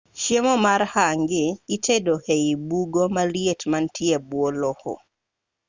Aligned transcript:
chiemo 0.19 0.53
mar 0.65 0.81
hangi 0.93 1.45
itedo 1.75 2.15
ei 2.33 2.49
bugo 2.67 3.03
maliet 3.15 3.61
manie 3.71 4.17
bwo 4.29 4.45
lowo 4.61 4.93